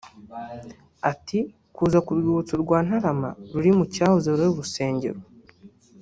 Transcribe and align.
Ati 1.11 1.39
“Kuza 1.75 1.99
ku 2.05 2.11
rwibutso 2.17 2.53
rwa 2.63 2.79
Ntarama 2.85 3.29
ruri 3.51 3.71
mu 3.77 3.83
cyahoze 3.93 4.27
ari 4.33 4.45
urusengero 4.53 5.19